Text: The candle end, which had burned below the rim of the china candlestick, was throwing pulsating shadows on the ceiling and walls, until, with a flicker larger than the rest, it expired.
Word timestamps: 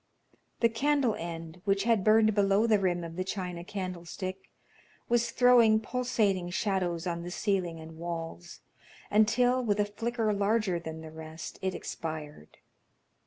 The 0.61 0.69
candle 0.69 1.13
end, 1.13 1.61
which 1.63 1.83
had 1.83 2.03
burned 2.03 2.33
below 2.33 2.65
the 2.65 2.79
rim 2.79 3.03
of 3.03 3.17
the 3.17 3.23
china 3.23 3.63
candlestick, 3.63 4.49
was 5.07 5.29
throwing 5.29 5.79
pulsating 5.79 6.49
shadows 6.49 7.05
on 7.05 7.21
the 7.21 7.29
ceiling 7.29 7.79
and 7.79 7.99
walls, 7.99 8.61
until, 9.11 9.63
with 9.63 9.79
a 9.79 9.85
flicker 9.85 10.33
larger 10.33 10.79
than 10.79 11.01
the 11.01 11.11
rest, 11.11 11.59
it 11.61 11.75
expired. 11.75 12.57